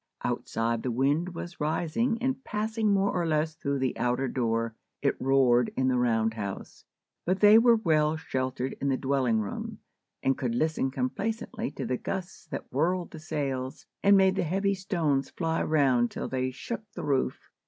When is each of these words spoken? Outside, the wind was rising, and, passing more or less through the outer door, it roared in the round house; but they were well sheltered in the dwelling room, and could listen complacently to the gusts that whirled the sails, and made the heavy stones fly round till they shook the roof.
Outside, 0.23 0.81
the 0.81 0.89
wind 0.89 1.35
was 1.35 1.59
rising, 1.61 2.17
and, 2.23 2.43
passing 2.43 2.91
more 2.91 3.11
or 3.11 3.27
less 3.27 3.53
through 3.53 3.77
the 3.77 3.95
outer 3.99 4.27
door, 4.27 4.73
it 5.03 5.15
roared 5.21 5.71
in 5.77 5.89
the 5.89 5.99
round 5.99 6.33
house; 6.33 6.85
but 7.23 7.39
they 7.39 7.59
were 7.59 7.75
well 7.75 8.17
sheltered 8.17 8.75
in 8.81 8.89
the 8.89 8.97
dwelling 8.97 9.37
room, 9.41 9.77
and 10.23 10.35
could 10.39 10.55
listen 10.55 10.89
complacently 10.89 11.69
to 11.69 11.85
the 11.85 11.97
gusts 11.97 12.47
that 12.47 12.65
whirled 12.73 13.11
the 13.11 13.19
sails, 13.19 13.85
and 14.01 14.17
made 14.17 14.35
the 14.35 14.41
heavy 14.41 14.73
stones 14.73 15.29
fly 15.29 15.61
round 15.61 16.09
till 16.09 16.27
they 16.27 16.49
shook 16.49 16.81
the 16.95 17.03
roof. 17.03 17.51